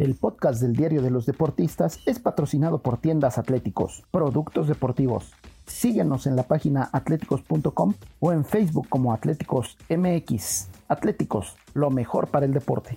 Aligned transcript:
El 0.00 0.14
podcast 0.14 0.62
del 0.62 0.72
Diario 0.72 1.02
de 1.02 1.10
los 1.10 1.26
Deportistas 1.26 2.00
es 2.06 2.18
patrocinado 2.18 2.80
por 2.80 2.96
Tiendas 2.96 3.36
Atléticos, 3.36 4.02
productos 4.10 4.66
deportivos. 4.66 5.34
Síguenos 5.66 6.26
en 6.26 6.36
la 6.36 6.44
página 6.44 6.88
atléticos.com 6.90 7.92
o 8.18 8.32
en 8.32 8.46
Facebook 8.46 8.88
como 8.88 9.12
Atléticos 9.12 9.76
MX. 9.90 10.70
Atléticos, 10.88 11.54
lo 11.74 11.90
mejor 11.90 12.28
para 12.28 12.46
el 12.46 12.54
deporte. 12.54 12.96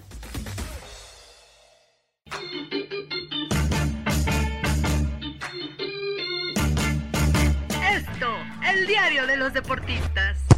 Esto, 7.91 8.29
el 8.71 8.88
diario 8.88 9.27
de 9.27 9.35
los 9.35 9.51
deportistas. 9.51 10.52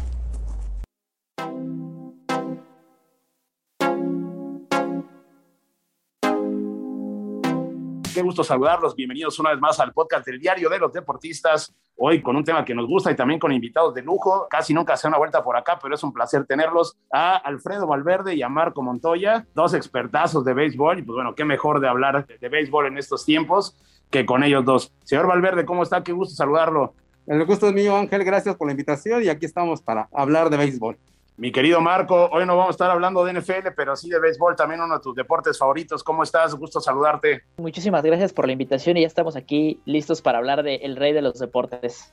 Qué 8.16 8.22
gusto 8.22 8.42
saludarlos. 8.42 8.96
Bienvenidos 8.96 9.38
una 9.40 9.50
vez 9.50 9.60
más 9.60 9.78
al 9.78 9.92
podcast 9.92 10.24
del 10.24 10.40
Diario 10.40 10.70
de 10.70 10.78
los 10.78 10.90
Deportistas. 10.90 11.74
Hoy 11.96 12.22
con 12.22 12.34
un 12.34 12.44
tema 12.44 12.64
que 12.64 12.74
nos 12.74 12.86
gusta 12.86 13.10
y 13.10 13.14
también 13.14 13.38
con 13.38 13.52
invitados 13.52 13.92
de 13.92 14.00
lujo. 14.00 14.46
Casi 14.48 14.72
nunca 14.72 14.96
se 14.96 15.02
da 15.02 15.10
una 15.10 15.18
vuelta 15.18 15.44
por 15.44 15.54
acá, 15.54 15.78
pero 15.82 15.94
es 15.94 16.02
un 16.02 16.14
placer 16.14 16.46
tenerlos. 16.46 16.96
A 17.12 17.36
Alfredo 17.36 17.86
Valverde 17.86 18.34
y 18.34 18.40
a 18.40 18.48
Marco 18.48 18.80
Montoya, 18.80 19.46
dos 19.54 19.74
expertazos 19.74 20.46
de 20.46 20.54
béisbol. 20.54 21.00
Y 21.00 21.02
pues 21.02 21.14
bueno, 21.14 21.34
qué 21.34 21.44
mejor 21.44 21.78
de 21.78 21.88
hablar 21.88 22.26
de, 22.26 22.38
de 22.38 22.48
béisbol 22.48 22.86
en 22.86 22.96
estos 22.96 23.26
tiempos 23.26 23.76
que 24.08 24.24
con 24.24 24.42
ellos 24.42 24.64
dos. 24.64 24.94
Señor 25.04 25.26
Valverde, 25.26 25.66
¿cómo 25.66 25.82
está? 25.82 26.02
Qué 26.02 26.12
gusto 26.12 26.34
saludarlo. 26.34 26.94
El 27.26 27.44
gusto 27.44 27.66
es 27.66 27.74
mío, 27.74 27.98
Ángel. 27.98 28.24
Gracias 28.24 28.56
por 28.56 28.66
la 28.66 28.72
invitación 28.72 29.24
y 29.24 29.28
aquí 29.28 29.44
estamos 29.44 29.82
para 29.82 30.08
hablar 30.10 30.48
de 30.48 30.56
béisbol. 30.56 30.96
Mi 31.38 31.52
querido 31.52 31.82
Marco, 31.82 32.30
hoy 32.32 32.46
no 32.46 32.56
vamos 32.56 32.68
a 32.68 32.70
estar 32.70 32.90
hablando 32.90 33.22
de 33.22 33.34
NFL, 33.34 33.68
pero 33.76 33.94
sí 33.94 34.08
de 34.08 34.18
béisbol, 34.18 34.56
también 34.56 34.80
uno 34.80 34.94
de 34.94 35.00
tus 35.00 35.14
deportes 35.14 35.58
favoritos. 35.58 36.02
¿Cómo 36.02 36.22
estás? 36.22 36.54
Gusto 36.54 36.80
saludarte. 36.80 37.42
Muchísimas 37.58 38.02
gracias 38.02 38.32
por 38.32 38.46
la 38.46 38.52
invitación 38.52 38.96
y 38.96 39.02
ya 39.02 39.06
estamos 39.06 39.36
aquí 39.36 39.78
listos 39.84 40.22
para 40.22 40.38
hablar 40.38 40.62
de 40.62 40.76
el 40.76 40.96
rey 40.96 41.12
de 41.12 41.20
los 41.20 41.38
deportes. 41.38 42.10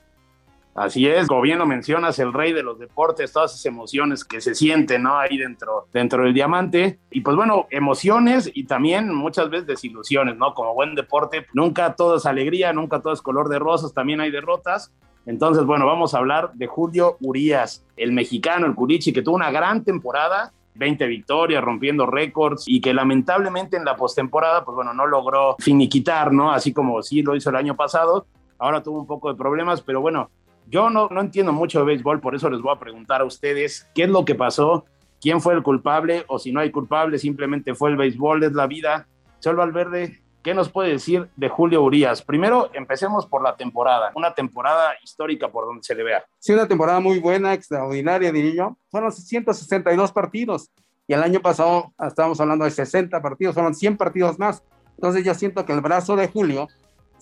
Así 0.74 1.06
es, 1.06 1.26
como 1.26 1.40
bien 1.40 1.58
lo 1.58 1.66
mencionas, 1.66 2.18
el 2.18 2.34
rey 2.34 2.52
de 2.52 2.62
los 2.62 2.78
deportes, 2.78 3.32
todas 3.32 3.52
esas 3.52 3.64
emociones 3.64 4.24
que 4.24 4.42
se 4.42 4.54
sienten 4.54 5.04
¿no? 5.04 5.16
ahí 5.16 5.38
dentro, 5.38 5.86
dentro 5.90 6.24
del 6.24 6.34
diamante. 6.34 6.98
Y 7.10 7.22
pues 7.22 7.34
bueno, 7.34 7.66
emociones 7.70 8.50
y 8.52 8.64
también 8.64 9.14
muchas 9.14 9.48
veces 9.48 9.66
desilusiones, 9.66 10.36
¿no? 10.36 10.52
Como 10.52 10.74
buen 10.74 10.94
deporte, 10.96 11.46
nunca 11.54 11.94
todo 11.94 12.16
es 12.16 12.26
alegría, 12.26 12.74
nunca 12.74 13.00
todo 13.00 13.14
es 13.14 13.22
color 13.22 13.48
de 13.48 13.58
rosas, 13.58 13.94
también 13.94 14.20
hay 14.20 14.30
derrotas. 14.30 14.92
Entonces, 15.26 15.64
bueno, 15.64 15.86
vamos 15.86 16.14
a 16.14 16.18
hablar 16.18 16.52
de 16.54 16.66
Julio 16.66 17.16
Urias, 17.20 17.84
el 17.96 18.12
mexicano, 18.12 18.66
el 18.66 18.74
Curichi, 18.74 19.12
que 19.12 19.22
tuvo 19.22 19.36
una 19.36 19.50
gran 19.50 19.82
temporada, 19.82 20.52
20 20.74 21.06
victorias, 21.06 21.64
rompiendo 21.64 22.06
récords 22.06 22.64
y 22.66 22.80
que 22.80 22.92
lamentablemente 22.92 23.76
en 23.76 23.84
la 23.84 23.96
postemporada, 23.96 24.64
pues 24.64 24.74
bueno, 24.74 24.92
no 24.92 25.06
logró 25.06 25.56
finiquitar, 25.58 26.32
¿no? 26.32 26.52
Así 26.52 26.72
como 26.72 27.02
sí 27.02 27.22
lo 27.22 27.34
hizo 27.36 27.50
el 27.50 27.56
año 27.56 27.74
pasado. 27.76 28.26
Ahora 28.58 28.82
tuvo 28.82 28.98
un 28.98 29.06
poco 29.06 29.32
de 29.32 29.38
problemas, 29.38 29.80
pero 29.80 30.00
bueno, 30.00 30.30
yo 30.66 30.90
no, 30.90 31.08
no 31.10 31.20
entiendo 31.20 31.52
mucho 31.52 31.78
de 31.80 31.86
béisbol, 31.86 32.20
por 32.20 32.34
eso 32.34 32.50
les 32.50 32.60
voy 32.60 32.74
a 32.74 32.78
preguntar 32.78 33.20
a 33.20 33.24
ustedes 33.24 33.88
qué 33.94 34.04
es 34.04 34.10
lo 34.10 34.24
que 34.24 34.34
pasó, 34.34 34.84
quién 35.20 35.40
fue 35.40 35.54
el 35.54 35.62
culpable 35.62 36.24
o 36.28 36.38
si 36.38 36.52
no 36.52 36.60
hay 36.60 36.70
culpable, 36.70 37.18
simplemente 37.18 37.74
fue 37.74 37.90
el 37.90 37.96
béisbol, 37.96 38.42
es 38.44 38.52
la 38.52 38.66
vida. 38.66 39.06
Señor 39.38 39.56
Valverde, 39.56 40.22
¿Qué 40.44 40.52
nos 40.52 40.68
puede 40.68 40.90
decir 40.90 41.30
de 41.36 41.48
Julio 41.48 41.82
Urias? 41.82 42.20
Primero, 42.20 42.68
empecemos 42.74 43.24
por 43.24 43.42
la 43.42 43.56
temporada, 43.56 44.12
una 44.14 44.34
temporada 44.34 44.92
histórica 45.02 45.50
por 45.50 45.64
donde 45.64 45.82
se 45.82 45.94
le 45.94 46.04
vea. 46.04 46.22
Sí, 46.38 46.52
una 46.52 46.68
temporada 46.68 47.00
muy 47.00 47.18
buena, 47.18 47.54
extraordinaria, 47.54 48.30
diría 48.30 48.54
yo. 48.54 48.76
Fueron 48.90 49.10
162 49.10 50.12
partidos 50.12 50.70
y 51.06 51.14
el 51.14 51.22
año 51.22 51.40
pasado 51.40 51.94
estábamos 51.98 52.38
hablando 52.42 52.66
de 52.66 52.72
60 52.72 53.22
partidos, 53.22 53.54
fueron 53.54 53.74
100 53.74 53.96
partidos 53.96 54.38
más. 54.38 54.62
Entonces 54.96 55.24
yo 55.24 55.32
siento 55.32 55.64
que 55.64 55.72
el 55.72 55.80
brazo 55.80 56.14
de 56.14 56.28
Julio 56.28 56.68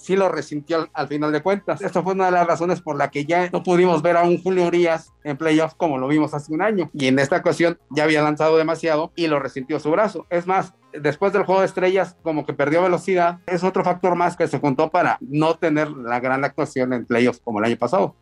sí 0.02 0.16
lo 0.16 0.28
resintió 0.28 0.78
al, 0.78 0.90
al, 0.92 1.08
final 1.08 1.32
de 1.32 1.42
cuentas. 1.42 1.80
Esto 1.80 2.02
fue 2.02 2.14
una 2.14 2.26
de 2.26 2.32
las 2.32 2.46
razones 2.46 2.80
por 2.80 2.96
la 2.96 3.10
que 3.10 3.24
ya 3.24 3.48
no 3.50 3.62
pudimos 3.62 4.02
ver 4.02 4.16
a 4.16 4.22
un 4.22 4.42
Julio 4.42 4.66
Urias 4.66 5.12
en 5.24 5.36
playoffs 5.36 5.74
como 5.74 5.98
lo 5.98 6.08
vimos 6.08 6.34
hace 6.34 6.52
un 6.52 6.62
año. 6.62 6.90
Y 6.92 7.06
en 7.06 7.18
esta 7.18 7.36
ocasión 7.36 7.78
ya 7.90 8.04
había 8.04 8.22
lanzado 8.22 8.56
demasiado 8.56 9.12
y 9.16 9.28
lo 9.28 9.38
resintió 9.38 9.78
su 9.78 9.90
brazo. 9.90 10.26
Es 10.28 10.46
más, 10.46 10.74
después 10.92 11.32
del 11.32 11.44
juego 11.44 11.60
de 11.60 11.66
estrellas, 11.66 12.16
como 12.22 12.44
que 12.44 12.52
perdió 12.52 12.82
velocidad. 12.82 13.38
Es 13.46 13.64
otro 13.64 13.84
factor 13.84 14.16
más 14.16 14.36
que 14.36 14.48
se 14.48 14.58
juntó 14.58 14.90
para 14.90 15.18
no 15.20 15.54
tener 15.54 15.90
la 15.90 16.20
gran 16.20 16.44
actuación 16.44 16.92
en 16.92 17.06
playoffs 17.06 17.40
como 17.40 17.60
el 17.60 17.66
año 17.66 17.76
pasado. 17.76 18.16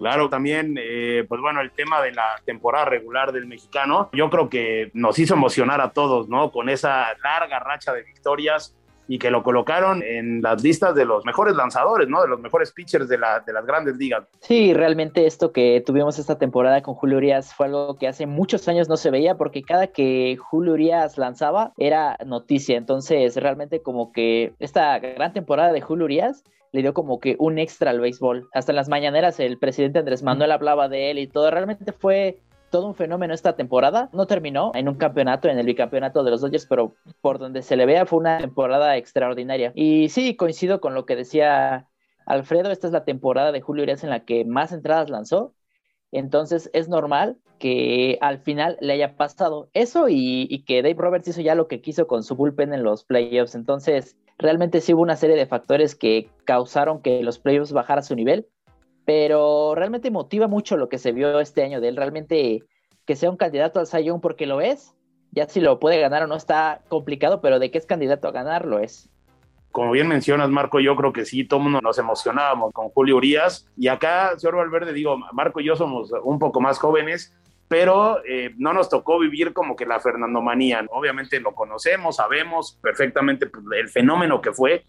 Claro, 0.00 0.30
también, 0.30 0.76
eh, 0.80 1.26
pues 1.28 1.42
bueno, 1.42 1.60
el 1.60 1.72
tema 1.72 2.00
de 2.00 2.12
la 2.12 2.40
temporada 2.46 2.86
regular 2.86 3.32
del 3.32 3.44
mexicano, 3.44 4.08
yo 4.14 4.30
creo 4.30 4.48
que 4.48 4.90
nos 4.94 5.18
hizo 5.18 5.34
emocionar 5.34 5.82
a 5.82 5.90
todos, 5.90 6.26
¿no? 6.26 6.50
Con 6.52 6.70
esa 6.70 7.08
larga 7.22 7.58
racha 7.58 7.92
de 7.92 8.02
victorias, 8.02 8.74
y 9.10 9.18
que 9.18 9.32
lo 9.32 9.42
colocaron 9.42 10.04
en 10.04 10.40
las 10.40 10.62
listas 10.62 10.94
de 10.94 11.04
los 11.04 11.24
mejores 11.24 11.56
lanzadores, 11.56 12.08
¿no? 12.08 12.22
De 12.22 12.28
los 12.28 12.38
mejores 12.38 12.70
pitchers 12.70 13.08
de, 13.08 13.18
la, 13.18 13.40
de 13.40 13.52
las 13.52 13.66
grandes 13.66 13.96
ligas. 13.96 14.22
Sí, 14.38 14.72
realmente 14.72 15.26
esto 15.26 15.50
que 15.50 15.82
tuvimos 15.84 16.20
esta 16.20 16.38
temporada 16.38 16.80
con 16.80 16.94
Julio 16.94 17.16
Urias 17.16 17.52
fue 17.52 17.66
algo 17.66 17.96
que 17.96 18.06
hace 18.06 18.26
muchos 18.26 18.68
años 18.68 18.88
no 18.88 18.96
se 18.96 19.10
veía 19.10 19.36
porque 19.36 19.62
cada 19.62 19.88
que 19.88 20.36
Julio 20.38 20.74
Urias 20.74 21.18
lanzaba 21.18 21.72
era 21.76 22.16
noticia. 22.24 22.76
Entonces, 22.76 23.34
realmente 23.34 23.82
como 23.82 24.12
que 24.12 24.54
esta 24.60 24.96
gran 25.00 25.32
temporada 25.32 25.72
de 25.72 25.80
Julio 25.80 26.04
Urias 26.04 26.44
le 26.70 26.82
dio 26.82 26.94
como 26.94 27.18
que 27.18 27.34
un 27.40 27.58
extra 27.58 27.90
al 27.90 27.98
béisbol. 27.98 28.48
Hasta 28.54 28.70
en 28.70 28.76
las 28.76 28.88
mañaneras 28.88 29.40
el 29.40 29.58
presidente 29.58 29.98
Andrés 29.98 30.22
Manuel 30.22 30.52
hablaba 30.52 30.88
de 30.88 31.10
él 31.10 31.18
y 31.18 31.26
todo. 31.26 31.50
Realmente 31.50 31.90
fue 31.90 32.38
todo 32.70 32.86
un 32.86 32.94
fenómeno 32.94 33.34
esta 33.34 33.56
temporada. 33.56 34.08
No 34.12 34.26
terminó 34.26 34.72
en 34.74 34.88
un 34.88 34.94
campeonato, 34.94 35.48
en 35.48 35.58
el 35.58 35.66
bicampeonato 35.66 36.22
de 36.24 36.30
los 36.30 36.40
Dodgers, 36.40 36.66
pero 36.66 36.94
por 37.20 37.38
donde 37.38 37.62
se 37.62 37.76
le 37.76 37.86
vea 37.86 38.06
fue 38.06 38.18
una 38.18 38.38
temporada 38.38 38.96
extraordinaria. 38.96 39.72
Y 39.74 40.08
sí, 40.08 40.36
coincido 40.36 40.80
con 40.80 40.94
lo 40.94 41.04
que 41.04 41.16
decía 41.16 41.88
Alfredo, 42.26 42.70
esta 42.70 42.86
es 42.86 42.92
la 42.92 43.04
temporada 43.04 43.52
de 43.52 43.60
Julio 43.60 43.82
Urias 43.82 44.04
en 44.04 44.10
la 44.10 44.24
que 44.24 44.44
más 44.44 44.72
entradas 44.72 45.10
lanzó. 45.10 45.54
Entonces 46.12 46.70
es 46.72 46.88
normal 46.88 47.38
que 47.58 48.18
al 48.20 48.38
final 48.38 48.78
le 48.80 48.94
haya 48.94 49.16
pasado 49.16 49.68
eso 49.74 50.06
y, 50.08 50.64
que 50.66 50.82
Dave 50.82 50.96
Roberts 50.96 51.28
hizo 51.28 51.40
ya 51.40 51.54
lo 51.54 51.68
que 51.68 51.80
quiso 51.80 52.06
con 52.06 52.22
su 52.22 52.34
bullpen 52.34 52.72
en 52.72 52.82
los 52.82 53.04
playoffs. 53.04 53.54
Entonces 53.54 54.16
realmente 54.38 54.80
sí 54.80 54.94
hubo 54.94 55.02
una 55.02 55.16
serie 55.16 55.36
de 55.36 55.46
factores 55.46 55.94
que 55.94 56.30
causaron 56.44 57.02
que 57.02 57.22
los 57.22 57.38
playoffs 57.38 57.72
bajara 57.72 58.02
su 58.02 58.16
nivel 58.16 58.48
pero 59.10 59.74
realmente 59.74 60.08
motiva 60.12 60.46
mucho 60.46 60.76
lo 60.76 60.88
que 60.88 60.96
se 60.96 61.10
vio 61.10 61.40
este 61.40 61.64
año 61.64 61.80
de 61.80 61.88
él, 61.88 61.96
realmente 61.96 62.62
que 63.04 63.16
sea 63.16 63.28
un 63.28 63.36
candidato 63.36 63.80
al 63.80 63.88
Sayón 63.88 64.20
porque 64.20 64.46
lo 64.46 64.60
es, 64.60 64.94
ya 65.32 65.48
si 65.48 65.60
lo 65.60 65.80
puede 65.80 65.98
ganar 65.98 66.22
o 66.22 66.26
no 66.28 66.36
está 66.36 66.82
complicado, 66.88 67.40
pero 67.40 67.58
de 67.58 67.72
que 67.72 67.78
es 67.78 67.86
candidato 67.86 68.28
a 68.28 68.30
ganar 68.30 68.66
lo 68.66 68.78
es. 68.78 69.10
Como 69.72 69.90
bien 69.90 70.06
mencionas, 70.06 70.48
Marco, 70.50 70.78
yo 70.78 70.94
creo 70.94 71.12
que 71.12 71.24
sí, 71.24 71.42
todo 71.42 71.58
el 71.58 71.64
mundo 71.64 71.80
nos 71.80 71.98
emocionábamos 71.98 72.72
con 72.72 72.90
Julio 72.90 73.16
Urias. 73.16 73.66
Y 73.76 73.88
acá, 73.88 74.38
señor 74.38 74.58
Valverde, 74.58 74.92
digo, 74.92 75.18
Marco 75.32 75.58
y 75.58 75.64
yo 75.64 75.74
somos 75.74 76.12
un 76.22 76.38
poco 76.38 76.60
más 76.60 76.78
jóvenes, 76.78 77.34
pero 77.66 78.24
eh, 78.24 78.54
no 78.58 78.72
nos 78.72 78.88
tocó 78.88 79.18
vivir 79.18 79.52
como 79.52 79.74
que 79.74 79.86
la 79.86 79.98
Fernandomanía. 79.98 80.86
Obviamente 80.92 81.40
lo 81.40 81.52
conocemos, 81.52 82.14
sabemos 82.14 82.78
perfectamente 82.80 83.46
pues, 83.46 83.64
el 83.76 83.88
fenómeno 83.88 84.40
que 84.40 84.52
fue, 84.52 84.84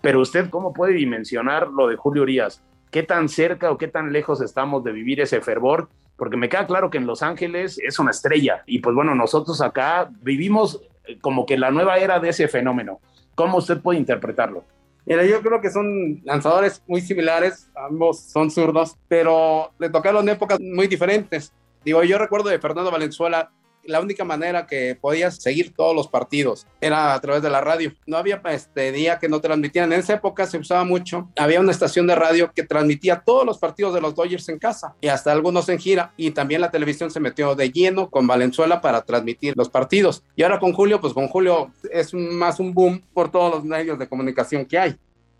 pero 0.00 0.22
usted, 0.22 0.48
¿cómo 0.48 0.72
puede 0.72 0.94
dimensionar 0.94 1.68
lo 1.68 1.88
de 1.88 1.96
Julio 1.96 2.22
Urias? 2.22 2.62
¿Qué 2.90 3.02
tan 3.02 3.28
cerca 3.28 3.70
o 3.70 3.78
qué 3.78 3.88
tan 3.88 4.12
lejos 4.12 4.40
estamos 4.40 4.84
de 4.84 4.92
vivir 4.92 5.20
ese 5.20 5.40
fervor? 5.40 5.88
Porque 6.16 6.36
me 6.36 6.48
queda 6.48 6.66
claro 6.66 6.90
que 6.90 6.98
en 6.98 7.06
Los 7.06 7.22
Ángeles 7.22 7.78
es 7.78 7.98
una 7.98 8.10
estrella 8.10 8.62
y 8.66 8.78
pues 8.78 8.94
bueno, 8.94 9.14
nosotros 9.14 9.60
acá 9.60 10.10
vivimos 10.22 10.80
como 11.20 11.46
que 11.46 11.58
la 11.58 11.70
nueva 11.70 11.98
era 11.98 12.20
de 12.20 12.30
ese 12.30 12.48
fenómeno. 12.48 13.00
¿Cómo 13.34 13.58
usted 13.58 13.80
puede 13.80 13.98
interpretarlo? 13.98 14.64
Mira, 15.04 15.24
yo 15.24 15.40
creo 15.40 15.60
que 15.60 15.70
son 15.70 16.20
lanzadores 16.24 16.82
muy 16.88 17.00
similares, 17.00 17.70
ambos 17.76 18.20
son 18.20 18.50
zurdos, 18.50 18.96
pero 19.06 19.70
le 19.78 19.88
tocaron 19.88 20.28
épocas 20.28 20.58
muy 20.60 20.88
diferentes. 20.88 21.52
Digo, 21.84 22.02
yo 22.02 22.18
recuerdo 22.18 22.48
de 22.48 22.58
Fernando 22.58 22.90
Valenzuela 22.90 23.52
la 23.86 24.00
única 24.00 24.24
manera 24.24 24.66
que 24.66 24.96
podías 25.00 25.36
seguir 25.36 25.74
todos 25.74 25.94
los 25.94 26.08
partidos 26.08 26.66
era 26.80 27.14
a 27.14 27.20
través 27.20 27.42
de 27.42 27.50
la 27.50 27.60
radio. 27.60 27.92
No 28.06 28.16
había 28.16 28.40
este 28.50 28.92
día 28.92 29.18
que 29.18 29.28
no 29.28 29.40
transmitían. 29.40 29.92
En 29.92 30.00
esa 30.00 30.14
época 30.14 30.46
se 30.46 30.58
usaba 30.58 30.84
mucho. 30.84 31.28
Había 31.36 31.60
una 31.60 31.72
estación 31.72 32.06
de 32.06 32.14
radio 32.14 32.52
que 32.52 32.62
transmitía 32.62 33.22
todos 33.24 33.44
los 33.44 33.58
partidos 33.58 33.94
de 33.94 34.00
los 34.00 34.14
Dodgers 34.14 34.48
en 34.48 34.58
casa 34.58 34.94
y 35.00 35.08
hasta 35.08 35.32
algunos 35.32 35.68
en 35.68 35.78
gira. 35.78 36.12
Y 36.16 36.30
también 36.30 36.60
la 36.60 36.70
televisión 36.70 37.10
se 37.10 37.20
metió 37.20 37.54
de 37.54 37.70
lleno 37.70 38.10
con 38.10 38.26
Valenzuela 38.26 38.80
para 38.80 39.02
transmitir 39.02 39.54
los 39.56 39.68
partidos. 39.68 40.22
Y 40.36 40.42
ahora 40.42 40.58
con 40.58 40.72
Julio, 40.72 41.00
pues 41.00 41.12
con 41.12 41.28
Julio 41.28 41.72
es 41.90 42.12
más 42.14 42.60
un 42.60 42.74
boom 42.74 43.02
por 43.12 43.30
todos 43.30 43.54
los 43.54 43.64
medios 43.64 43.98
de 43.98 44.08
comunicación 44.08 44.64
que 44.64 44.78
hay. 44.78 44.96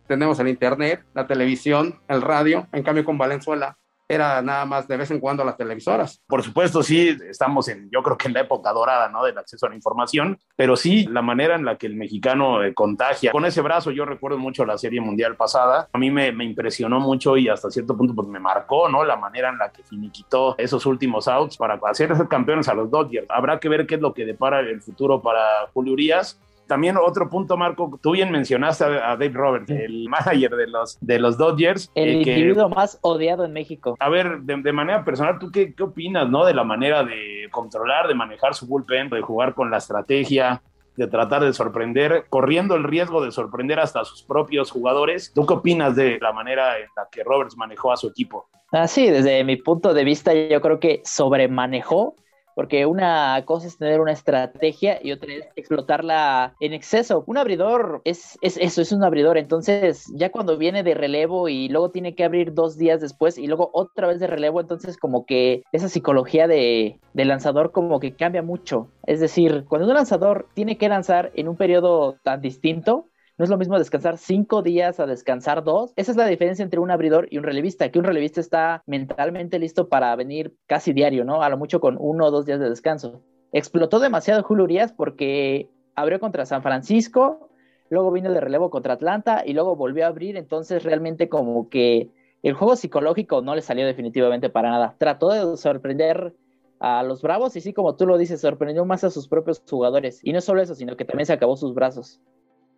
Tenemos 0.07 0.39
el 0.39 0.49
internet, 0.49 1.05
la 1.15 1.27
televisión, 1.27 1.99
el 2.09 2.23
radio. 2.23 2.69
En 2.73 2.83
cambio, 2.83 3.05
con 3.05 3.19
Valenzuela 3.19 3.77
era 4.09 4.43
nada 4.43 4.65
más 4.65 4.87
de 4.89 4.97
vez 4.97 5.11
en 5.11 5.21
cuando 5.21 5.45
las 5.45 5.57
televisoras. 5.57 6.23
Por 6.27 6.43
supuesto, 6.43 6.83
sí, 6.83 7.17
estamos 7.29 7.69
en, 7.69 7.89
yo 7.91 8.03
creo 8.03 8.17
que 8.17 8.29
en 8.29 8.35
la 8.35 8.41
época 8.41 8.73
dorada, 8.73 9.09
¿no? 9.09 9.25
Del 9.25 9.39
acceso 9.39 9.67
a 9.67 9.69
la 9.69 9.75
información, 9.75 10.39
pero 10.55 10.77
sí, 10.77 11.07
la 11.07 11.23
manera 11.23 11.57
en 11.57 11.65
la 11.65 11.77
que 11.77 11.87
el 11.87 11.97
mexicano 11.97 12.63
eh, 12.63 12.75
contagia. 12.75 13.33
Con 13.33 13.45
ese 13.45 13.61
brazo, 13.63 13.91
yo 13.91 14.05
recuerdo 14.05 14.39
mucho 14.39 14.65
la 14.65 14.79
Serie 14.79 15.01
Mundial 15.01 15.37
pasada, 15.37 15.89
a 15.93 15.99
mí 15.99 16.11
me, 16.11 16.33
me, 16.33 16.45
impresionó 16.45 17.01
mucho 17.01 17.37
y 17.37 17.49
hasta 17.49 17.71
cierto 17.71 17.97
punto, 17.97 18.15
pues 18.15 18.29
me 18.29 18.39
marcó, 18.39 18.89
¿no? 18.89 19.05
La 19.05 19.17
manera 19.17 19.49
en 19.49 19.59
la 19.59 19.71
que 19.71 19.83
finiquitó 19.83 20.55
esos 20.59 20.87
últimos 20.87 21.29
outs 21.29 21.57
para 21.57 21.79
hacer 21.85 22.13
campeones 22.29 22.69
a 22.69 22.75
los 22.75 22.91
Dodgers. 22.91 23.27
Habrá 23.29 23.59
que 23.59 23.69
ver 23.69 23.87
qué 23.87 23.97
es 23.97 24.01
lo 24.01 24.15
que 24.15 24.25
depara 24.25 24.61
el 24.61 24.81
futuro 24.81 25.21
para 25.21 25.67
Julio 25.73 25.93
Urias 25.93 26.41
también 26.67 26.97
otro 26.97 27.29
punto, 27.29 27.57
Marco, 27.57 27.99
tú 28.03 28.13
bien 28.13 28.31
mencionaste 28.31 28.85
a, 28.85 29.17
Dave 29.17 29.31
Roberts, 29.31 29.71
el 29.71 30.09
manager 30.09 30.57
de 30.57 30.67
los, 30.67 30.99
de 31.01 31.19
los 31.19 31.39
Dodgers. 31.39 31.91
El 31.95 32.09
eh, 32.09 32.13
individuo 32.15 32.69
más 32.69 32.99
odiado 33.03 33.45
en 33.45 33.53
México. 33.53 33.97
A 33.99 34.09
ver, 34.09 34.41
de, 34.41 34.73
manera 34.73 35.05
personal, 35.05 35.39
¿tú 35.39 35.51
qué, 35.51 35.75
qué, 35.75 35.83
opinas, 35.83 36.29
no? 36.29 36.45
De 36.45 36.55
la 36.55 36.65
manera 36.65 37.05
de 37.05 37.49
controlar, 37.51 38.09
de 38.09 38.15
manejar 38.15 38.55
su 38.55 38.67
bullpen, 38.67 39.09
de 39.11 39.21
jugar 39.21 39.55
con 39.55 39.71
la 39.71 39.79
estrategia, 39.79 40.63
de 40.97 41.07
tratar 41.07 41.45
de 41.45 41.53
sorprender, 41.53 42.27
corriendo 42.29 42.75
el 42.75 42.85
riesgo 42.85 43.25
de 43.25 43.31
sorprender 43.31 43.79
hasta 43.79 44.01
a 44.01 44.05
sus 44.05 44.23
propios 44.23 44.71
jugadores. 44.71 45.33
¿Tú 45.35 45.47
qué 45.47 45.55
opinas 45.55 45.95
de 45.95 46.19
la 46.21 46.33
manera 46.33 46.79
en 46.79 46.89
la 46.97 47.09
que 47.11 47.23
Roberts 47.23 47.57
manejó 47.57 47.93
a 47.93 47.97
su 47.97 48.09
equipo? 48.09 48.49
Ah, 48.73 48.89
sí, 48.89 49.09
desde 49.09 49.45
mi 49.45 49.57
punto 49.57 49.95
de 49.95 50.05
vista, 50.05 50.35
yo 50.35 50.61
creo 50.61 50.81
que 50.81 51.03
sobremanejó 51.05 52.17
porque 52.57 52.87
una 52.87 53.45
cosa 53.45 53.67
es 53.67 53.77
tener 53.77 54.01
una 54.01 54.13
estrategia 54.13 54.99
y 55.03 55.13
otra 55.13 55.31
es 55.31 55.45
explotarla 55.57 56.55
en 56.59 56.73
exceso. 56.73 57.23
Un 57.27 57.37
abridor 57.37 58.01
es, 58.05 58.39
eso, 58.41 58.81
es 58.81 58.93
un 58.93 59.05
abridor, 59.05 59.37
entonces 59.37 60.11
ya 60.15 60.33
cuando 60.33 60.57
viene 60.57 60.83
de 60.83 60.95
relevo 60.95 61.51
y 61.51 61.69
luego 61.69 61.91
tiene 61.91 62.15
que 62.15 62.25
abrir 62.25 62.55
dos 62.55 62.79
días 62.79 63.03
después 63.03 63.37
y 63.37 63.47
luego 63.47 63.69
otra 63.75 64.07
vez 64.07 64.21
de 64.21 64.27
relevo, 64.27 64.63
entonces 64.63 64.97
como 64.97 65.27
que 65.27 65.65
esa 65.71 65.91
psicología 65.91 66.49
de, 66.49 66.99
de 67.13 67.25
lanzador 67.27 67.73
como 67.73 68.01
que 68.01 68.15
cambia 68.15 68.41
mucho. 68.41 68.89
Es 69.05 69.21
decir, 69.21 69.67
cuando 69.69 69.87
un 69.87 69.93
lanzador 69.93 70.49
tiene 70.55 70.79
que 70.79 70.89
lanzar 70.89 71.33
en 71.35 71.49
un 71.49 71.57
periodo 71.57 72.17
tan 72.23 72.41
distinto, 72.41 73.11
no 73.39 73.45
es 73.45 73.51
lo 73.51 73.59
mismo 73.59 73.79
descansar 73.79 74.17
cinco 74.17 74.63
días 74.63 74.99
a 74.99 75.07
descansar 75.07 75.63
dos. 75.63 75.93
Esa 75.97 76.13
es 76.13 76.17
la 76.17 76.27
diferencia 76.27 76.63
entre 76.63 76.81
un 76.81 76.91
abridor 76.91 77.29
y 77.31 77.37
un 77.37 77.45
relevista, 77.45 77.91
que 77.91 77.99
un 77.99 78.05
relevista 78.07 78.41
está 78.41 78.83
mentalmente 78.87 79.59
listo 79.59 79.89
para 79.89 80.17
venir 80.17 80.55
casi 80.67 80.93
diario, 80.93 81.25
¿no? 81.25 81.43
A 81.43 81.49
lo 81.51 81.59
mucho 81.59 81.81
con 81.81 81.97
uno 82.01 82.27
o 82.27 82.31
dos 82.31 82.47
días 82.47 82.61
de 82.61 82.71
descanso. 82.71 83.21
Explotó 83.53 84.01
demasiado 84.01 84.43
Julio 84.43 84.65
Urias 84.65 84.93
porque 84.93 85.69
abrió 85.95 86.19
contra 86.19 86.47
San 86.47 86.63
Francisco, 86.63 87.51
luego 87.91 88.11
vino 88.11 88.33
de 88.33 88.41
relevo 88.41 88.71
contra 88.71 88.95
Atlanta 88.95 89.43
y 89.45 89.53
luego 89.53 89.77
volvió 89.77 90.05
a 90.05 90.09
abrir, 90.09 90.37
entonces 90.37 90.83
realmente 90.83 91.29
como 91.29 91.69
que 91.69 92.11
el 92.43 92.55
juego 92.55 92.77
psicológico 92.77 93.43
no 93.43 93.55
le 93.55 93.61
salió 93.61 93.85
definitivamente 93.87 94.49
para 94.49 94.71
nada. 94.71 94.95
Trató 94.99 95.29
de 95.29 95.57
sorprender 95.59 96.35
a 96.79 97.03
los 97.03 97.23
Bravos 97.23 97.57
y 97.57 97.61
sí, 97.61 97.73
como 97.73 97.97
tú 97.97 98.07
lo 98.07 98.19
dices, 98.19 98.41
sorprendió 98.41 98.85
más 98.85 99.05
a 99.05 99.11
sus 99.11 99.29
propios 99.29 99.63
jugadores. 99.69 100.21
Y 100.23 100.33
no 100.33 100.41
solo 100.41 100.63
eso, 100.63 100.75
sino 100.75 100.97
que 100.97 101.05
también 101.05 101.27
se 101.27 101.33
acabó 101.33 101.57
sus 101.57 101.75
brazos. 101.75 102.21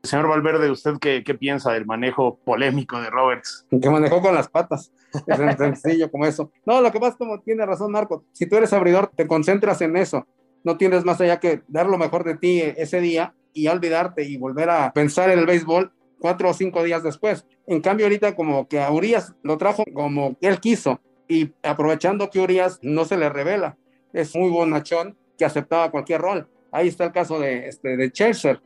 Señor 0.02 0.28
Valverde, 0.28 0.70
¿usted 0.70 0.94
qué, 1.00 1.22
qué, 1.24 1.34
piensa 1.34 1.72
del 1.72 1.86
manejo 1.86 2.38
polémico 2.44 3.00
de 3.00 3.10
Roberts? 3.10 3.66
Que 3.70 3.90
manejó 3.90 4.20
con 4.20 4.34
las 4.34 4.48
patas. 4.48 4.92
Es 5.26 5.56
sencillo 5.56 6.10
como 6.10 6.26
eso. 6.26 6.50
No, 6.64 6.80
lo 6.80 6.92
que 6.92 7.00
pasa 7.00 7.12
es 7.12 7.16
como 7.16 7.40
tiene 7.40 7.66
razón 7.66 7.92
Marco. 7.92 8.24
Si 8.32 8.46
tú 8.46 8.56
eres 8.56 8.72
abridor, 8.72 9.10
te 9.16 9.26
concentras 9.26 9.80
en 9.80 9.96
eso. 9.96 10.26
No 10.64 10.76
tienes 10.76 11.04
más 11.04 11.20
allá 11.20 11.40
que 11.40 11.62
dar 11.68 11.86
lo 11.86 11.98
mejor 11.98 12.24
de 12.24 12.36
ti 12.36 12.60
ese 12.60 13.00
día 13.00 13.34
y 13.52 13.68
olvidarte 13.68 14.24
y 14.24 14.36
volver 14.36 14.70
a 14.70 14.92
pensar 14.92 15.30
en 15.30 15.38
el 15.38 15.46
béisbol 15.46 15.92
cuatro 16.18 16.50
o 16.50 16.54
cinco 16.54 16.82
días 16.84 17.02
después. 17.02 17.46
En 17.66 17.80
cambio, 17.80 18.06
ahorita 18.06 18.34
como 18.34 18.68
que 18.68 18.80
a 18.80 18.90
Urias 18.90 19.34
lo 19.42 19.58
trajo 19.58 19.84
como 19.94 20.36
él 20.40 20.60
quiso 20.60 21.00
y 21.28 21.52
aprovechando 21.62 22.30
que 22.30 22.40
Urias 22.40 22.78
no 22.82 23.04
se 23.04 23.16
le 23.16 23.28
revela. 23.28 23.76
Es 24.12 24.34
muy 24.34 24.50
bonachón 24.50 25.16
que 25.36 25.44
aceptaba 25.44 25.90
cualquier 25.90 26.20
rol. 26.20 26.48
Ahí 26.72 26.88
está 26.88 27.04
el 27.04 27.12
caso 27.12 27.38
de, 27.38 27.68
este, 27.68 27.96
de 27.96 28.10
Chelsea 28.10 28.60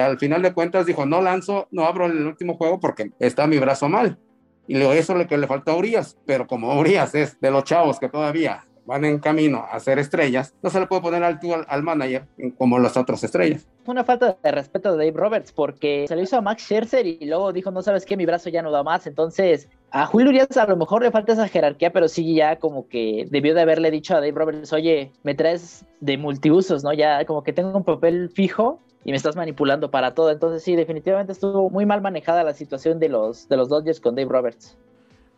al 0.00 0.18
final 0.18 0.42
de 0.42 0.52
cuentas 0.52 0.86
dijo, 0.86 1.06
no 1.06 1.20
lanzo, 1.20 1.68
no 1.70 1.84
abro 1.84 2.06
el 2.06 2.26
último 2.26 2.56
juego 2.56 2.80
porque 2.80 3.10
está 3.18 3.46
mi 3.46 3.58
brazo 3.58 3.88
mal. 3.88 4.18
Y 4.66 4.74
luego 4.74 4.92
eso 4.92 5.12
es 5.14 5.18
lo 5.18 5.26
que 5.26 5.36
le 5.36 5.46
falta 5.46 5.72
a 5.72 5.76
Urias, 5.76 6.16
pero 6.26 6.46
como 6.46 6.78
Urias 6.78 7.14
es 7.14 7.40
de 7.40 7.50
los 7.50 7.64
chavos 7.64 7.98
que 7.98 8.08
todavía 8.08 8.64
van 8.86 9.04
en 9.04 9.18
camino 9.18 9.64
a 9.70 9.78
ser 9.78 9.98
estrellas, 9.98 10.54
no 10.62 10.70
se 10.70 10.80
le 10.80 10.86
puede 10.86 11.02
poner 11.02 11.22
alto 11.22 11.54
al, 11.54 11.64
al 11.68 11.82
manager 11.82 12.26
como 12.58 12.78
las 12.78 12.96
otras 12.96 13.22
estrellas. 13.22 13.66
Una 13.86 14.04
falta 14.04 14.36
de 14.42 14.50
respeto 14.50 14.96
de 14.96 15.06
Dave 15.06 15.18
Roberts 15.18 15.52
porque 15.52 16.06
se 16.08 16.16
lo 16.16 16.22
hizo 16.22 16.36
a 16.36 16.40
Max 16.40 16.62
Scherzer 16.62 17.06
y 17.06 17.24
luego 17.26 17.52
dijo, 17.52 17.70
no 17.70 17.82
sabes 17.82 18.04
qué, 18.04 18.16
mi 18.16 18.26
brazo 18.26 18.50
ya 18.50 18.62
no 18.62 18.70
da 18.70 18.82
más. 18.82 19.06
Entonces, 19.06 19.68
a 19.90 20.06
Julio 20.06 20.30
Urias 20.30 20.56
a 20.56 20.66
lo 20.66 20.76
mejor 20.76 21.02
le 21.02 21.10
falta 21.10 21.32
esa 21.32 21.48
jerarquía, 21.48 21.92
pero 21.92 22.08
sí 22.08 22.34
ya 22.34 22.56
como 22.56 22.88
que 22.88 23.26
debió 23.30 23.54
de 23.54 23.62
haberle 23.62 23.90
dicho 23.90 24.14
a 24.14 24.20
Dave 24.20 24.32
Roberts, 24.32 24.72
oye, 24.72 25.12
me 25.22 25.34
traes 25.34 25.84
de 26.00 26.18
multiusos, 26.18 26.84
¿no? 26.84 26.92
Ya 26.92 27.24
como 27.24 27.42
que 27.42 27.52
tengo 27.52 27.76
un 27.76 27.84
papel 27.84 28.30
fijo 28.30 28.80
y 29.04 29.10
me 29.10 29.16
estás 29.16 29.36
manipulando 29.36 29.90
para 29.90 30.14
todo. 30.14 30.30
Entonces 30.30 30.62
sí, 30.62 30.76
definitivamente 30.76 31.32
estuvo 31.32 31.70
muy 31.70 31.86
mal 31.86 32.00
manejada 32.00 32.44
la 32.44 32.54
situación 32.54 32.98
de 32.98 33.08
los, 33.08 33.48
de 33.48 33.56
los 33.56 33.68
Dodgers 33.68 34.00
con 34.00 34.14
Dave 34.14 34.30
Roberts. 34.30 34.76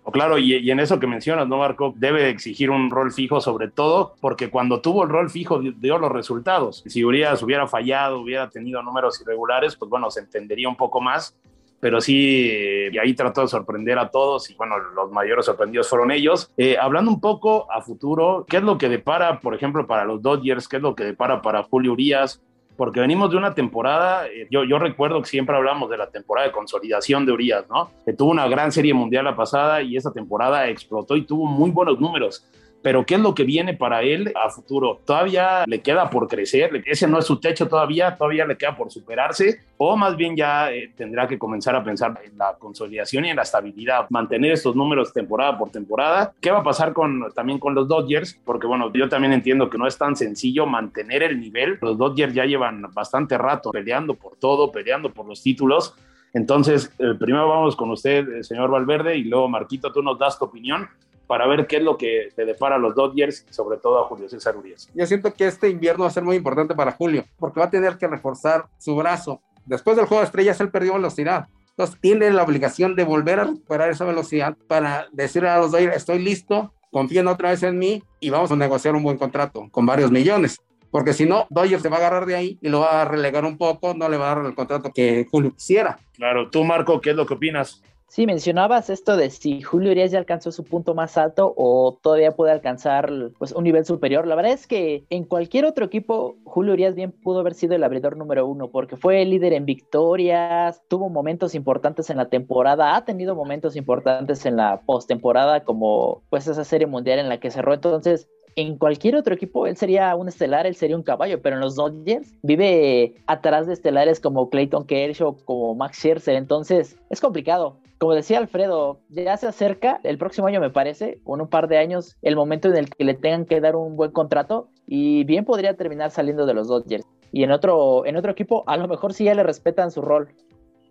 O 0.04 0.10
claro, 0.10 0.36
y, 0.36 0.68
en 0.68 0.80
eso 0.80 0.98
que 0.98 1.06
mencionas, 1.06 1.46
¿no, 1.46 1.58
Marco? 1.58 1.94
Debe 1.96 2.28
exigir 2.28 2.70
un 2.70 2.90
rol 2.90 3.12
fijo 3.12 3.40
sobre 3.40 3.68
todo, 3.68 4.16
porque 4.20 4.50
cuando 4.50 4.80
tuvo 4.80 5.04
el 5.04 5.10
rol 5.10 5.30
fijo 5.30 5.60
dio 5.60 5.98
los 5.98 6.10
resultados. 6.10 6.82
Si 6.86 7.04
Urias 7.04 7.40
hubiera 7.42 7.68
fallado, 7.68 8.20
hubiera 8.20 8.50
tenido 8.50 8.82
números 8.82 9.20
irregulares, 9.20 9.76
pues 9.76 9.88
bueno, 9.88 10.10
se 10.10 10.20
entendería 10.20 10.68
un 10.68 10.76
poco 10.76 11.00
más. 11.00 11.36
Pero 11.78 12.00
sí, 12.00 12.48
y 12.92 12.98
ahí 12.98 13.12
trató 13.14 13.40
de 13.40 13.48
sorprender 13.48 13.98
a 13.98 14.08
todos 14.08 14.48
y 14.50 14.54
bueno, 14.54 14.78
los 14.78 15.10
mayores 15.10 15.46
sorprendidos 15.46 15.88
fueron 15.88 16.12
ellos. 16.12 16.48
Eh, 16.56 16.76
hablando 16.80 17.10
un 17.10 17.20
poco 17.20 17.70
a 17.72 17.80
futuro, 17.80 18.44
¿qué 18.48 18.58
es 18.58 18.62
lo 18.62 18.78
que 18.78 18.88
depara, 18.88 19.40
por 19.40 19.52
ejemplo, 19.52 19.84
para 19.86 20.04
los 20.04 20.22
Dodgers? 20.22 20.68
¿Qué 20.68 20.76
es 20.76 20.82
lo 20.82 20.94
que 20.94 21.02
depara 21.02 21.42
para 21.42 21.64
Julio 21.64 21.92
Urias? 21.92 22.40
Porque 22.76 23.00
venimos 23.00 23.30
de 23.30 23.36
una 23.36 23.54
temporada, 23.54 24.26
eh, 24.26 24.46
yo, 24.50 24.64
yo 24.64 24.78
recuerdo 24.78 25.20
que 25.20 25.28
siempre 25.28 25.56
hablamos 25.56 25.90
de 25.90 25.96
la 25.98 26.08
temporada 26.08 26.46
de 26.46 26.52
consolidación 26.52 27.26
de 27.26 27.32
Urias, 27.32 27.64
¿no? 27.68 27.90
Que 28.04 28.12
tuvo 28.12 28.30
una 28.30 28.48
gran 28.48 28.72
serie 28.72 28.94
mundial 28.94 29.24
la 29.24 29.36
pasada 29.36 29.82
y 29.82 29.96
esa 29.96 30.12
temporada 30.12 30.68
explotó 30.68 31.16
y 31.16 31.22
tuvo 31.22 31.46
muy 31.46 31.70
buenos 31.70 32.00
números 32.00 32.44
pero 32.82 33.06
¿qué 33.06 33.14
es 33.14 33.20
lo 33.20 33.34
que 33.34 33.44
viene 33.44 33.74
para 33.74 34.02
él 34.02 34.32
a 34.34 34.50
futuro? 34.50 35.00
Todavía 35.04 35.64
le 35.66 35.80
queda 35.80 36.10
por 36.10 36.28
crecer, 36.28 36.82
ese 36.86 37.06
no 37.06 37.18
es 37.18 37.26
su 37.26 37.38
techo 37.38 37.68
todavía, 37.68 38.16
todavía 38.16 38.46
le 38.46 38.56
queda 38.56 38.76
por 38.76 38.90
superarse, 38.90 39.60
o 39.76 39.96
más 39.96 40.16
bien 40.16 40.36
ya 40.36 40.72
eh, 40.72 40.92
tendrá 40.96 41.26
que 41.26 41.38
comenzar 41.38 41.74
a 41.76 41.84
pensar 41.84 42.20
en 42.24 42.36
la 42.36 42.54
consolidación 42.58 43.24
y 43.24 43.30
en 43.30 43.36
la 43.36 43.42
estabilidad, 43.42 44.06
mantener 44.10 44.52
estos 44.52 44.74
números 44.74 45.12
temporada 45.12 45.56
por 45.56 45.70
temporada. 45.70 46.32
¿Qué 46.40 46.50
va 46.50 46.58
a 46.58 46.64
pasar 46.64 46.92
con, 46.92 47.32
también 47.34 47.58
con 47.58 47.74
los 47.74 47.88
Dodgers? 47.88 48.38
Porque 48.44 48.66
bueno, 48.66 48.92
yo 48.92 49.08
también 49.08 49.32
entiendo 49.32 49.70
que 49.70 49.78
no 49.78 49.86
es 49.86 49.96
tan 49.96 50.16
sencillo 50.16 50.66
mantener 50.66 51.22
el 51.22 51.40
nivel. 51.40 51.78
Los 51.80 51.96
Dodgers 51.96 52.34
ya 52.34 52.44
llevan 52.44 52.82
bastante 52.92 53.38
rato 53.38 53.70
peleando 53.70 54.14
por 54.14 54.36
todo, 54.36 54.72
peleando 54.72 55.10
por 55.10 55.26
los 55.26 55.42
títulos. 55.42 55.94
Entonces, 56.34 56.92
eh, 56.98 57.14
primero 57.18 57.48
vamos 57.48 57.76
con 57.76 57.90
usted, 57.90 58.26
eh, 58.28 58.42
señor 58.42 58.70
Valverde, 58.70 59.16
y 59.16 59.24
luego 59.24 59.48
Marquito, 59.48 59.92
tú 59.92 60.02
nos 60.02 60.18
das 60.18 60.38
tu 60.38 60.46
opinión 60.46 60.88
para 61.26 61.46
ver 61.46 61.66
qué 61.66 61.76
es 61.76 61.82
lo 61.82 61.96
que 61.96 62.28
le 62.36 62.44
depara 62.44 62.76
a 62.76 62.78
los 62.78 62.94
Dodgers 62.94 63.46
y 63.48 63.52
sobre 63.52 63.78
todo 63.78 63.98
a 63.98 64.04
Julio 64.06 64.28
César 64.28 64.56
Urias. 64.56 64.90
Yo 64.94 65.06
siento 65.06 65.32
que 65.32 65.46
este 65.46 65.68
invierno 65.68 66.04
va 66.04 66.08
a 66.08 66.12
ser 66.12 66.24
muy 66.24 66.36
importante 66.36 66.74
para 66.74 66.92
Julio, 66.92 67.24
porque 67.38 67.60
va 67.60 67.66
a 67.66 67.70
tener 67.70 67.96
que 67.96 68.06
reforzar 68.06 68.66
su 68.78 68.94
brazo. 68.96 69.40
Después 69.64 69.96
del 69.96 70.06
juego 70.06 70.20
de 70.20 70.26
estrellas, 70.26 70.60
él 70.60 70.70
perdió 70.70 70.94
velocidad. 70.94 71.48
Entonces, 71.70 71.98
tiene 72.00 72.30
la 72.30 72.42
obligación 72.42 72.94
de 72.96 73.04
volver 73.04 73.40
a 73.40 73.44
recuperar 73.44 73.90
esa 73.90 74.04
velocidad 74.04 74.56
para 74.68 75.06
decirle 75.12 75.48
a 75.48 75.58
los 75.58 75.72
Dodgers, 75.72 75.96
estoy 75.96 76.18
listo, 76.18 76.74
confíen 76.90 77.26
otra 77.28 77.50
vez 77.50 77.62
en 77.62 77.78
mí 77.78 78.02
y 78.20 78.30
vamos 78.30 78.52
a 78.52 78.56
negociar 78.56 78.94
un 78.94 79.02
buen 79.02 79.16
contrato 79.16 79.68
con 79.70 79.86
varios 79.86 80.10
millones. 80.10 80.60
Porque 80.90 81.14
si 81.14 81.24
no, 81.24 81.46
Dodgers 81.48 81.82
se 81.82 81.88
va 81.88 81.96
a 81.96 82.00
agarrar 82.00 82.26
de 82.26 82.36
ahí 82.36 82.58
y 82.60 82.68
lo 82.68 82.80
va 82.80 83.00
a 83.00 83.04
relegar 83.06 83.46
un 83.46 83.56
poco, 83.56 83.94
no 83.94 84.10
le 84.10 84.18
va 84.18 84.30
a 84.30 84.34
dar 84.34 84.44
el 84.44 84.54
contrato 84.54 84.92
que 84.92 85.26
Julio 85.30 85.54
quisiera. 85.54 85.98
Claro, 86.12 86.50
tú 86.50 86.62
Marco, 86.64 87.00
¿qué 87.00 87.10
es 87.10 87.16
lo 87.16 87.24
que 87.24 87.32
opinas? 87.32 87.82
Sí, 88.14 88.26
mencionabas 88.26 88.90
esto 88.90 89.16
de 89.16 89.30
si 89.30 89.62
Julio 89.62 89.90
Urias 89.90 90.10
ya 90.10 90.18
alcanzó 90.18 90.52
su 90.52 90.64
punto 90.64 90.94
más 90.94 91.16
alto 91.16 91.54
o 91.56 91.98
todavía 92.02 92.32
puede 92.32 92.52
alcanzar 92.52 93.10
pues, 93.38 93.52
un 93.52 93.64
nivel 93.64 93.86
superior. 93.86 94.26
La 94.26 94.34
verdad 94.34 94.52
es 94.52 94.66
que 94.66 95.06
en 95.08 95.24
cualquier 95.24 95.64
otro 95.64 95.86
equipo, 95.86 96.36
Julio 96.44 96.74
Urias 96.74 96.94
bien 96.94 97.10
pudo 97.10 97.40
haber 97.40 97.54
sido 97.54 97.74
el 97.74 97.82
abridor 97.82 98.18
número 98.18 98.46
uno 98.46 98.68
porque 98.68 98.98
fue 98.98 99.24
líder 99.24 99.54
en 99.54 99.64
victorias, 99.64 100.82
tuvo 100.88 101.08
momentos 101.08 101.54
importantes 101.54 102.10
en 102.10 102.18
la 102.18 102.28
temporada, 102.28 102.96
ha 102.96 103.06
tenido 103.06 103.34
momentos 103.34 103.76
importantes 103.76 104.44
en 104.44 104.58
la 104.58 104.82
postemporada 104.82 105.64
como 105.64 106.20
pues 106.28 106.46
esa 106.46 106.64
serie 106.64 106.86
mundial 106.86 107.18
en 107.18 107.30
la 107.30 107.40
que 107.40 107.50
cerró. 107.50 107.72
Entonces, 107.72 108.28
en 108.56 108.78
cualquier 108.78 109.16
otro 109.16 109.34
equipo 109.34 109.66
él 109.66 109.76
sería 109.76 110.14
un 110.16 110.28
estelar, 110.28 110.66
él 110.66 110.74
sería 110.74 110.96
un 110.96 111.02
caballo, 111.02 111.40
pero 111.42 111.56
en 111.56 111.60
los 111.60 111.76
Dodgers 111.76 112.32
vive 112.42 113.14
atrás 113.26 113.66
de 113.66 113.72
estelares 113.72 114.20
como 114.20 114.50
Clayton 114.50 114.86
Kershaw, 114.86 115.36
como 115.44 115.74
Max 115.74 115.98
Scherzer, 115.98 116.36
entonces 116.36 116.96
es 117.10 117.20
complicado. 117.20 117.76
Como 117.98 118.14
decía 118.14 118.38
Alfredo, 118.38 118.98
ya 119.10 119.36
se 119.36 119.46
acerca 119.46 120.00
el 120.02 120.18
próximo 120.18 120.48
año, 120.48 120.60
me 120.60 120.70
parece, 120.70 121.20
o 121.24 121.36
en 121.36 121.42
un 121.42 121.48
par 121.48 121.68
de 121.68 121.78
años, 121.78 122.16
el 122.22 122.34
momento 122.34 122.68
en 122.68 122.76
el 122.76 122.90
que 122.90 123.04
le 123.04 123.14
tengan 123.14 123.44
que 123.44 123.60
dar 123.60 123.76
un 123.76 123.94
buen 123.94 124.10
contrato 124.10 124.68
y 124.88 125.22
bien 125.22 125.44
podría 125.44 125.76
terminar 125.76 126.10
saliendo 126.10 126.44
de 126.44 126.54
los 126.54 126.66
Dodgers. 126.66 127.06
Y 127.30 127.44
en 127.44 127.52
otro, 127.52 128.04
en 128.04 128.16
otro 128.16 128.32
equipo, 128.32 128.64
a 128.66 128.76
lo 128.76 128.88
mejor 128.88 129.14
sí 129.14 129.24
ya 129.24 129.34
le 129.34 129.44
respetan 129.44 129.92
su 129.92 130.02
rol. 130.02 130.28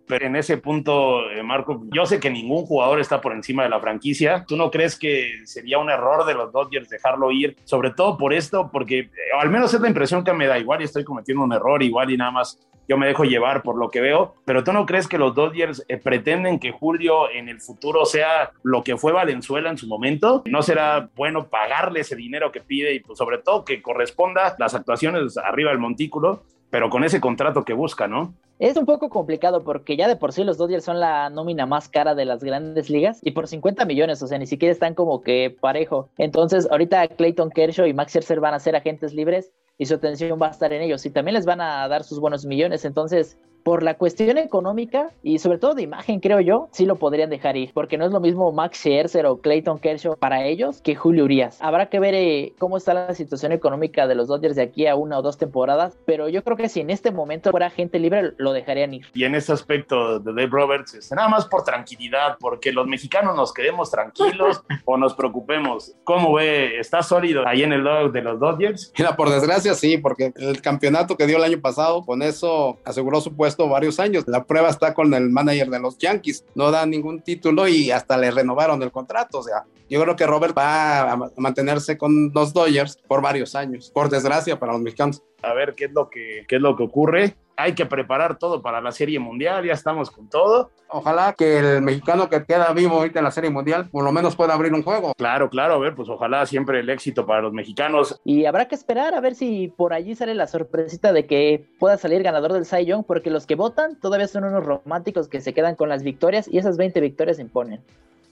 Pero 0.06 0.26
en 0.26 0.36
ese 0.36 0.58
punto, 0.58 1.30
eh, 1.30 1.42
Marco, 1.42 1.84
yo 1.92 2.06
sé 2.06 2.20
que 2.20 2.30
ningún 2.30 2.66
jugador 2.66 3.00
está 3.00 3.20
por 3.20 3.32
encima 3.32 3.62
de 3.62 3.68
la 3.68 3.80
franquicia. 3.80 4.44
¿Tú 4.46 4.56
no 4.56 4.70
crees 4.70 4.98
que 4.98 5.30
sería 5.44 5.78
un 5.78 5.90
error 5.90 6.26
de 6.26 6.34
los 6.34 6.52
Dodgers 6.52 6.88
dejarlo 6.88 7.30
ir? 7.30 7.56
Sobre 7.64 7.90
todo 7.90 8.18
por 8.18 8.32
esto, 8.32 8.70
porque 8.72 8.98
eh, 8.98 9.10
al 9.38 9.50
menos 9.50 9.72
es 9.72 9.80
la 9.80 9.88
impresión 9.88 10.24
que 10.24 10.32
me 10.32 10.46
da. 10.46 10.58
Igual 10.58 10.80
y 10.80 10.84
estoy 10.84 11.04
cometiendo 11.04 11.44
un 11.44 11.52
error, 11.52 11.82
igual 11.82 12.10
y 12.10 12.16
nada 12.16 12.30
más 12.30 12.58
yo 12.88 12.98
me 12.98 13.06
dejo 13.06 13.24
llevar 13.24 13.62
por 13.62 13.78
lo 13.78 13.88
que 13.88 14.00
veo, 14.00 14.34
pero 14.44 14.64
tú 14.64 14.72
no 14.72 14.86
crees 14.86 15.06
que 15.06 15.18
los 15.18 15.34
Dodgers 15.34 15.84
eh, 15.88 15.98
pretenden 15.98 16.58
que 16.58 16.72
Julio 16.72 17.30
en 17.30 17.48
el 17.48 17.60
futuro 17.60 18.04
sea 18.04 18.50
lo 18.62 18.82
que 18.82 18.96
fue 18.96 19.12
Valenzuela 19.12 19.70
en 19.70 19.78
su 19.78 19.86
momento? 19.86 20.42
¿No 20.46 20.62
será 20.62 21.08
bueno 21.14 21.48
pagarle 21.48 22.00
ese 22.00 22.16
dinero 22.16 22.50
que 22.50 22.60
pide 22.60 22.94
y 22.94 23.00
pues 23.00 23.18
sobre 23.18 23.38
todo 23.38 23.64
que 23.64 23.80
corresponda 23.80 24.56
las 24.58 24.74
actuaciones 24.74 25.38
arriba 25.38 25.70
del 25.70 25.78
montículo, 25.78 26.44
pero 26.72 26.88
con 26.88 27.04
ese 27.04 27.20
contrato 27.20 27.66
que 27.66 27.74
busca, 27.74 28.08
¿no? 28.08 28.32
Es 28.58 28.78
un 28.78 28.86
poco 28.86 29.10
complicado 29.10 29.62
porque 29.62 29.94
ya 29.94 30.08
de 30.08 30.16
por 30.16 30.32
sí 30.32 30.42
los 30.42 30.56
Dodgers 30.56 30.86
son 30.86 31.00
la 31.00 31.28
nómina 31.28 31.66
más 31.66 31.90
cara 31.90 32.14
de 32.14 32.24
las 32.24 32.42
grandes 32.42 32.88
ligas 32.88 33.20
y 33.22 33.32
por 33.32 33.46
50 33.46 33.84
millones, 33.84 34.22
o 34.22 34.26
sea, 34.26 34.38
ni 34.38 34.46
siquiera 34.46 34.72
están 34.72 34.94
como 34.94 35.20
que 35.20 35.54
parejo. 35.60 36.08
Entonces, 36.16 36.66
ahorita 36.70 37.08
Clayton 37.08 37.50
Kershaw 37.50 37.84
y 37.84 37.92
Max 37.92 38.12
Scherzer 38.12 38.40
van 38.40 38.54
a 38.54 38.58
ser 38.58 38.74
agentes 38.74 39.12
libres 39.12 39.52
y 39.76 39.84
su 39.84 39.96
atención 39.96 40.40
va 40.40 40.46
a 40.46 40.52
estar 40.52 40.72
en 40.72 40.80
ellos 40.80 41.04
y 41.04 41.10
también 41.10 41.34
les 41.34 41.44
van 41.44 41.60
a 41.60 41.86
dar 41.88 42.04
sus 42.04 42.18
buenos 42.18 42.46
millones. 42.46 42.86
Entonces, 42.86 43.36
por 43.62 43.82
la 43.82 43.94
cuestión 43.94 44.38
económica 44.38 45.10
y 45.22 45.38
sobre 45.38 45.58
todo 45.58 45.74
de 45.74 45.82
imagen, 45.82 46.20
creo 46.20 46.40
yo, 46.40 46.68
sí 46.72 46.86
lo 46.86 46.96
podrían 46.96 47.30
dejar 47.30 47.56
ir, 47.56 47.70
porque 47.72 47.98
no 47.98 48.04
es 48.04 48.12
lo 48.12 48.20
mismo 48.20 48.52
Max 48.52 48.78
Scherzer 48.78 49.26
o 49.26 49.40
Clayton 49.40 49.78
Kershaw 49.78 50.16
para 50.16 50.44
ellos 50.44 50.80
que 50.80 50.94
Julio 50.94 51.24
Urias. 51.24 51.58
Habrá 51.60 51.86
que 51.86 52.00
ver 52.00 52.14
eh, 52.14 52.54
cómo 52.58 52.76
está 52.76 52.94
la 52.94 53.14
situación 53.14 53.52
económica 53.52 54.06
de 54.06 54.14
los 54.14 54.28
Dodgers 54.28 54.56
de 54.56 54.62
aquí 54.62 54.86
a 54.86 54.96
una 54.96 55.18
o 55.18 55.22
dos 55.22 55.38
temporadas, 55.38 55.96
pero 56.04 56.28
yo 56.28 56.42
creo 56.42 56.56
que 56.56 56.68
si 56.68 56.80
en 56.80 56.90
este 56.90 57.10
momento 57.10 57.50
fuera 57.50 57.70
gente 57.70 57.98
libre, 57.98 58.32
lo 58.38 58.52
dejarían 58.52 58.94
ir. 58.94 59.06
Y 59.14 59.24
en 59.24 59.34
ese 59.34 59.52
aspecto 59.52 60.18
de 60.18 60.32
Dave 60.32 60.50
Roberts, 60.50 60.94
es 60.94 61.12
nada 61.12 61.28
más 61.28 61.46
por 61.46 61.64
tranquilidad, 61.64 62.36
porque 62.40 62.72
los 62.72 62.86
mexicanos 62.86 63.36
nos 63.36 63.52
quedemos 63.52 63.90
tranquilos 63.90 64.62
o 64.84 64.96
nos 64.96 65.14
preocupemos. 65.14 65.94
¿Cómo 66.04 66.34
ve? 66.34 66.78
¿Está 66.78 67.02
sólido 67.02 67.46
ahí 67.46 67.62
en 67.62 67.72
el 67.72 67.82
log 67.82 68.12
de 68.12 68.22
los 68.22 68.40
Dodgers? 68.40 68.92
Mira, 68.98 69.16
por 69.16 69.30
desgracia 69.30 69.74
sí, 69.74 69.98
porque 69.98 70.32
el 70.36 70.60
campeonato 70.60 71.16
que 71.16 71.26
dio 71.26 71.36
el 71.36 71.44
año 71.44 71.60
pasado, 71.60 72.02
con 72.04 72.22
eso 72.22 72.78
aseguró 72.84 73.20
su 73.20 73.34
puesto 73.34 73.51
varios 73.56 74.00
años. 74.00 74.24
La 74.26 74.44
prueba 74.44 74.68
está 74.68 74.94
con 74.94 75.12
el 75.14 75.30
manager 75.30 75.70
de 75.70 75.80
los 75.80 75.98
Yankees. 75.98 76.44
No 76.54 76.70
da 76.70 76.86
ningún 76.86 77.22
título 77.22 77.68
y 77.68 77.90
hasta 77.90 78.16
le 78.16 78.30
renovaron 78.30 78.82
el 78.82 78.90
contrato. 78.90 79.38
O 79.38 79.42
sea, 79.42 79.64
yo 79.88 80.00
creo 80.02 80.16
que 80.16 80.26
Robert 80.26 80.56
va 80.56 81.12
a 81.12 81.30
mantenerse 81.36 81.98
con 81.98 82.32
los 82.34 82.52
Dodgers 82.52 82.96
por 83.06 83.20
varios 83.20 83.54
años, 83.54 83.90
por 83.90 84.08
desgracia 84.08 84.58
para 84.58 84.72
los 84.72 84.82
mexicanos. 84.82 85.22
A 85.42 85.52
ver 85.54 85.74
qué 85.74 85.86
es 85.86 85.92
lo 85.92 86.08
que, 86.08 86.44
qué 86.48 86.56
es 86.56 86.62
lo 86.62 86.76
que 86.76 86.84
ocurre 86.84 87.36
hay 87.56 87.74
que 87.74 87.86
preparar 87.86 88.38
todo 88.38 88.62
para 88.62 88.80
la 88.80 88.92
Serie 88.92 89.18
Mundial, 89.18 89.64
ya 89.64 89.72
estamos 89.72 90.10
con 90.10 90.28
todo. 90.28 90.70
Ojalá 90.88 91.34
que 91.36 91.58
el 91.58 91.82
mexicano 91.82 92.28
que 92.28 92.44
queda 92.44 92.72
vivo 92.72 92.96
ahorita 92.96 93.20
en 93.20 93.24
la 93.24 93.30
Serie 93.30 93.50
Mundial 93.50 93.88
por 93.90 94.04
lo 94.04 94.12
menos 94.12 94.36
pueda 94.36 94.54
abrir 94.54 94.74
un 94.74 94.82
juego. 94.82 95.14
Claro, 95.16 95.48
claro, 95.48 95.74
a 95.74 95.78
ver, 95.78 95.94
pues 95.94 96.08
ojalá 96.08 96.44
siempre 96.46 96.80
el 96.80 96.90
éxito 96.90 97.24
para 97.24 97.40
los 97.40 97.52
mexicanos. 97.52 98.20
Y 98.24 98.44
habrá 98.44 98.68
que 98.68 98.74
esperar 98.74 99.14
a 99.14 99.20
ver 99.20 99.34
si 99.34 99.68
por 99.68 99.92
allí 99.92 100.14
sale 100.14 100.34
la 100.34 100.46
sorpresita 100.46 101.12
de 101.12 101.26
que 101.26 101.64
pueda 101.78 101.96
salir 101.96 102.22
ganador 102.22 102.52
del 102.52 102.66
Cy 102.66 102.84
Young, 102.84 103.04
porque 103.06 103.30
los 103.30 103.46
que 103.46 103.54
votan 103.54 103.98
todavía 104.00 104.28
son 104.28 104.44
unos 104.44 104.64
románticos 104.64 105.28
que 105.28 105.40
se 105.40 105.54
quedan 105.54 105.76
con 105.76 105.88
las 105.88 106.02
victorias 106.02 106.48
y 106.48 106.58
esas 106.58 106.76
20 106.76 107.00
victorias 107.00 107.36
se 107.36 107.42
imponen. 107.42 107.80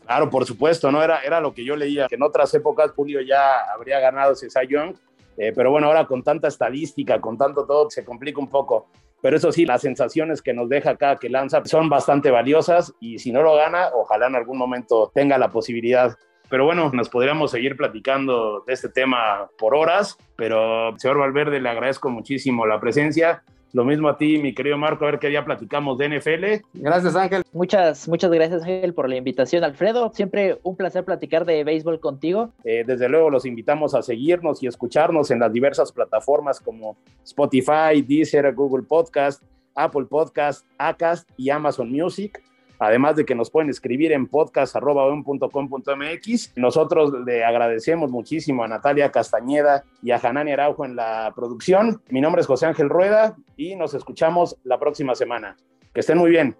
Claro, 0.04 0.28
por 0.28 0.44
supuesto, 0.44 0.90
¿no? 0.90 1.02
Era, 1.02 1.20
era 1.20 1.40
lo 1.40 1.54
que 1.54 1.64
yo 1.64 1.76
leía, 1.76 2.08
que 2.08 2.16
en 2.16 2.22
otras 2.22 2.52
épocas 2.54 2.90
Julio 2.90 3.20
ya 3.20 3.60
habría 3.72 4.00
ganado 4.00 4.32
ese 4.32 4.50
Cy 4.50 4.66
Young, 4.68 4.96
eh, 5.36 5.52
pero 5.54 5.70
bueno, 5.70 5.86
ahora 5.86 6.06
con 6.06 6.22
tanta 6.22 6.48
estadística, 6.48 7.20
con 7.20 7.38
tanto 7.38 7.66
todo, 7.66 7.90
se 7.90 8.04
complica 8.04 8.40
un 8.40 8.48
poco. 8.48 8.88
Pero 9.22 9.36
eso 9.36 9.52
sí, 9.52 9.66
las 9.66 9.82
sensaciones 9.82 10.40
que 10.40 10.54
nos 10.54 10.68
deja 10.68 10.96
cada 10.96 11.16
que 11.16 11.28
lanza 11.28 11.62
son 11.64 11.88
bastante 11.88 12.30
valiosas 12.30 12.94
y 13.00 13.18
si 13.18 13.32
no 13.32 13.42
lo 13.42 13.54
gana, 13.54 13.90
ojalá 13.94 14.28
en 14.28 14.34
algún 14.34 14.56
momento 14.56 15.10
tenga 15.14 15.36
la 15.36 15.50
posibilidad. 15.50 16.16
Pero 16.48 16.64
bueno, 16.64 16.90
nos 16.92 17.08
podríamos 17.08 17.50
seguir 17.50 17.76
platicando 17.76 18.64
de 18.66 18.72
este 18.72 18.88
tema 18.88 19.48
por 19.58 19.74
horas, 19.74 20.16
pero 20.36 20.98
señor 20.98 21.18
Valverde, 21.18 21.60
le 21.60 21.68
agradezco 21.68 22.10
muchísimo 22.10 22.66
la 22.66 22.80
presencia. 22.80 23.44
Lo 23.72 23.84
mismo 23.84 24.08
a 24.08 24.18
ti, 24.18 24.38
mi 24.38 24.52
querido 24.52 24.76
Marco, 24.76 25.04
a 25.04 25.12
ver 25.12 25.20
qué 25.20 25.28
día 25.28 25.44
platicamos 25.44 25.96
de 25.98 26.08
NFL. 26.08 26.66
Gracias, 26.74 27.14
Ángel. 27.14 27.42
Muchas, 27.52 28.08
muchas 28.08 28.30
gracias, 28.30 28.62
Ángel, 28.62 28.94
por 28.94 29.08
la 29.08 29.16
invitación. 29.16 29.62
Alfredo, 29.62 30.10
siempre 30.12 30.58
un 30.62 30.76
placer 30.76 31.04
platicar 31.04 31.44
de 31.44 31.62
béisbol 31.62 32.00
contigo. 32.00 32.52
Eh, 32.64 32.84
desde 32.86 33.08
luego 33.08 33.30
los 33.30 33.46
invitamos 33.46 33.94
a 33.94 34.02
seguirnos 34.02 34.62
y 34.62 34.66
escucharnos 34.66 35.30
en 35.30 35.38
las 35.38 35.52
diversas 35.52 35.92
plataformas 35.92 36.60
como 36.60 36.96
Spotify, 37.24 38.02
Deezer, 38.06 38.52
Google 38.54 38.82
Podcast, 38.82 39.42
Apple 39.74 40.06
Podcast, 40.06 40.66
Acast 40.78 41.30
y 41.36 41.50
Amazon 41.50 41.90
Music. 41.90 42.42
Además 42.80 43.14
de 43.16 43.26
que 43.26 43.34
nos 43.34 43.50
pueden 43.50 43.70
escribir 43.70 44.12
en 44.12 44.26
podcast.com.mx. 44.26 46.52
Nosotros 46.56 47.12
le 47.24 47.44
agradecemos 47.44 48.10
muchísimo 48.10 48.64
a 48.64 48.68
Natalia 48.68 49.12
Castañeda 49.12 49.84
y 50.02 50.10
a 50.12 50.16
Hanani 50.16 50.52
Araujo 50.52 50.86
en 50.86 50.96
la 50.96 51.30
producción. 51.36 52.00
Mi 52.08 52.22
nombre 52.22 52.40
es 52.40 52.46
José 52.46 52.64
Ángel 52.66 52.88
Rueda 52.88 53.36
y 53.56 53.76
nos 53.76 53.94
escuchamos 53.94 54.56
la 54.64 54.78
próxima 54.78 55.14
semana. 55.14 55.56
Que 55.92 56.00
estén 56.00 56.18
muy 56.18 56.30
bien. 56.30 56.56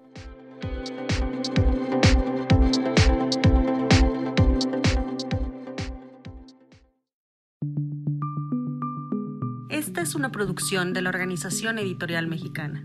Esta 9.71 10.03
es 10.03 10.15
una 10.15 10.31
producción 10.31 10.93
de 10.93 11.01
la 11.01 11.09
Organización 11.09 11.79
Editorial 11.79 12.27
Mexicana. 12.27 12.85